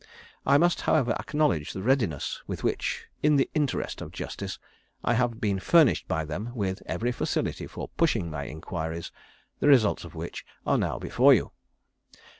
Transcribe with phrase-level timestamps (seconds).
[0.47, 4.57] I must, however, acknowledge the readiness with which, in the interest of justice,
[5.03, 9.11] I have been furnished by them with every facility for pushing my enquiries,
[9.59, 11.51] the results of which are now before you.